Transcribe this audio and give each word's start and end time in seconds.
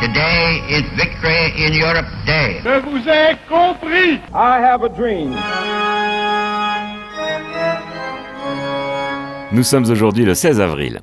Today 0.00 0.62
is 0.70 0.84
Victory 0.94 1.52
in 1.58 1.72
Europe 1.74 2.06
Day. 2.24 2.60
Je 2.62 2.78
vous 2.86 3.08
ai 3.08 3.34
compris. 3.48 4.20
I 4.32 4.60
have 4.62 4.84
a 4.84 4.88
dream. 4.88 5.34
Nous 9.50 9.64
sommes 9.64 9.90
aujourd'hui 9.90 10.24
le 10.24 10.34
16 10.34 10.60
avril. 10.60 11.00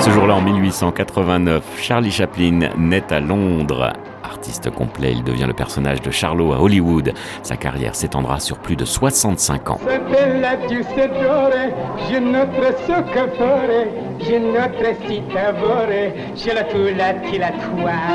Ce 0.00 0.10
jour-là, 0.10 0.34
en 0.34 0.42
1889, 0.42 1.64
Charlie 1.80 2.10
Chaplin 2.10 2.68
naît 2.76 3.10
à 3.10 3.20
Londres. 3.20 3.94
Artiste 4.24 4.70
complet, 4.70 5.12
il 5.12 5.22
devient 5.22 5.44
le 5.46 5.52
personnage 5.52 6.00
de 6.00 6.10
Charlot 6.10 6.52
à 6.52 6.60
Hollywood. 6.60 7.12
Sa 7.42 7.56
carrière 7.56 7.94
s'étendra 7.94 8.40
sur 8.40 8.58
plus 8.58 8.74
de 8.74 8.84
65 8.84 9.70
ans. 9.70 9.80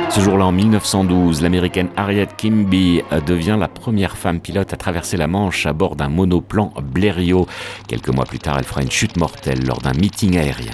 Ce 0.09 0.19
jour-là, 0.19 0.45
en 0.45 0.51
1912, 0.51 1.41
l'américaine 1.41 1.89
Harriet 1.95 2.27
Kimby 2.37 3.03
devient 3.27 3.57
la 3.59 3.67
première 3.67 4.17
femme 4.17 4.39
pilote 4.39 4.73
à 4.73 4.77
traverser 4.77 5.17
la 5.17 5.27
Manche 5.27 5.65
à 5.65 5.73
bord 5.73 5.95
d'un 5.95 6.09
monoplan 6.09 6.73
Blériot. 6.81 7.47
Quelques 7.87 8.09
mois 8.09 8.25
plus 8.25 8.39
tard, 8.39 8.55
elle 8.57 8.65
fera 8.65 8.81
une 8.81 8.91
chute 8.91 9.17
mortelle 9.17 9.63
lors 9.65 9.79
d'un 9.79 9.93
meeting 9.93 10.37
aérien. 10.37 10.71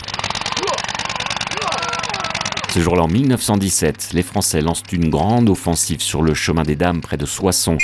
Ce 2.76 2.82
jour-là, 2.82 3.04
en 3.04 3.08
1917, 3.08 4.10
les 4.12 4.22
Français 4.22 4.60
lancent 4.60 4.84
une 4.92 5.10
grande 5.10 5.48
offensive 5.48 6.02
sur 6.02 6.22
le 6.22 6.34
chemin 6.34 6.64
des 6.64 6.76
dames 6.76 7.00
près 7.00 7.16
de 7.16 7.26
Soissons. 7.26 7.78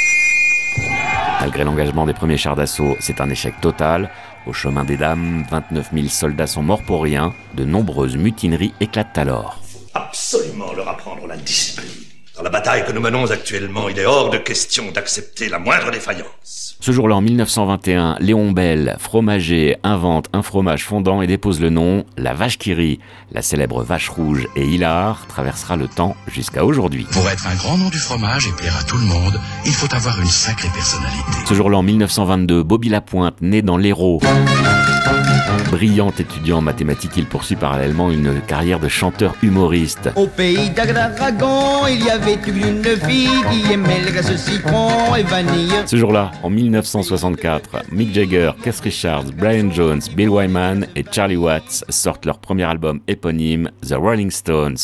Malgré 1.40 1.64
l'engagement 1.64 2.06
des 2.06 2.14
premiers 2.14 2.36
chars 2.36 2.58
d'assaut, 2.58 2.98
c'est 3.00 3.22
un 3.22 3.30
échec 3.30 3.54
total. 3.62 4.12
Au 4.48 4.52
chemin 4.52 4.84
des 4.84 4.98
dames, 4.98 5.46
29 5.50 5.92
000 5.94 6.08
soldats 6.10 6.46
sont 6.46 6.62
morts 6.62 6.84
pour 6.84 7.04
rien. 7.04 7.34
De 7.54 7.64
nombreuses 7.64 8.18
mutineries 8.18 8.74
éclatent 8.82 9.18
alors. 9.18 9.62
Absolument 9.94 10.74
leur 10.74 10.90
apprendre 10.90 11.26
la 11.26 11.38
discipline. 11.38 12.11
Dans 12.42 12.46
la 12.46 12.50
bataille 12.50 12.84
que 12.88 12.92
nous 12.92 13.02
menons 13.02 13.30
actuellement, 13.30 13.88
il 13.88 14.00
est 14.00 14.06
hors 14.08 14.32
de 14.32 14.40
question 14.40 14.92
d'accepter 14.92 15.48
la 15.48 15.60
moindre 15.60 15.92
défaillance. 15.92 16.76
Ce 16.80 16.92
jour-là, 16.92 17.18
en 17.18 17.22
1921, 17.22 18.16
Léon 18.20 18.52
Bell, 18.52 18.98
fromager, 19.00 19.78
invente 19.84 20.26
un 20.34 20.42
fromage 20.42 20.84
fondant 20.84 21.22
et 21.22 21.28
dépose 21.28 21.62
le 21.62 21.70
nom 21.70 22.04
La 22.18 22.34
Vache 22.34 22.58
qui 22.58 22.74
rit. 22.74 23.00
La 23.32 23.44
célèbre 23.44 23.84
vache 23.84 24.10
rouge 24.10 24.48
et 24.56 24.66
hilar 24.66 25.28
traversera 25.28 25.76
le 25.76 25.88
temps 25.88 26.16
jusqu'à 26.26 26.66
aujourd'hui. 26.66 27.06
Pour 27.12 27.30
être 27.30 27.46
un 27.46 27.54
grand 27.54 27.78
nom 27.78 27.90
du 27.90 28.00
fromage 28.00 28.48
et 28.48 28.52
plaire 28.54 28.76
à 28.76 28.84
tout 28.86 28.98
le 28.98 29.06
monde, 29.06 29.40
il 29.68 29.74
faut 29.74 29.94
avoir 29.94 30.20
une 30.20 30.26
sacrée 30.26 30.70
personnalité. 30.74 31.22
Ce 31.48 31.54
jour-là, 31.54 31.78
en 31.78 31.84
1922, 31.84 32.64
Bobby 32.64 32.90
Lapointe, 32.90 33.40
né 33.42 33.62
dans 33.62 33.78
l'Hérault. 33.78 34.20
Brillant 35.72 36.12
étudiant 36.20 36.58
en 36.58 36.62
mathématiques, 36.62 37.14
il 37.16 37.26
poursuit 37.26 37.56
parallèlement 37.56 38.12
une 38.12 38.42
carrière 38.42 38.80
de 38.80 38.90
chanteur 38.90 39.36
humoriste. 39.42 40.10
Au 40.18 40.28
pays 40.28 40.70
d'Agragon, 40.70 41.88
il 41.88 42.04
y 42.04 42.10
avait 42.10 42.38
une 42.46 42.84
fille 42.84 43.30
qui 43.50 43.72
aimait 43.72 44.02
le 44.02 44.38
citron 44.38 45.16
et 45.16 45.24
vanille. 45.24 45.72
Ce 45.86 45.96
jour-là, 45.96 46.32
en 46.44 46.50
1964, 46.50 47.84
Mick 47.90 48.14
Jagger, 48.14 48.52
Keith 48.62 48.82
Richards, 48.82 49.32
Brian 49.38 49.72
Jones, 49.72 50.02
Bill 50.14 50.30
Wyman 50.30 50.88
et 50.98 51.06
Charlie 51.10 51.38
Watts 51.38 51.86
sortent 51.88 52.26
leur 52.26 52.40
premier 52.40 52.66
album 52.66 53.00
éponyme, 53.08 53.72
The 53.88 53.94
Rolling 53.94 54.30
Stones. 54.30 54.76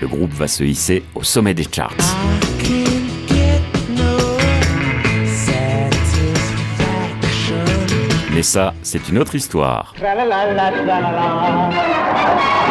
Le 0.00 0.06
groupe 0.06 0.32
va 0.32 0.46
se 0.46 0.62
hisser 0.62 1.02
au 1.16 1.24
sommet 1.24 1.54
des 1.54 1.66
charts. 1.70 1.96
Mais 8.40 8.44
ça, 8.44 8.72
c'est 8.82 9.06
une 9.10 9.18
autre 9.18 9.34
histoire. 9.34 9.92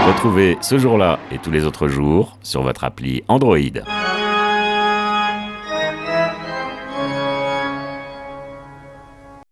Retrouvez 0.07 0.57
ce 0.61 0.79
jour-là 0.79 1.19
et 1.31 1.37
tous 1.37 1.51
les 1.51 1.63
autres 1.63 1.87
jours 1.87 2.39
sur 2.41 2.63
votre 2.63 2.85
appli 2.85 3.23
Android. 3.27 3.59